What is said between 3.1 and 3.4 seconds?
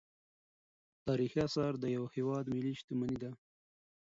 ده.